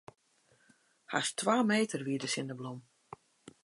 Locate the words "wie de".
2.07-2.29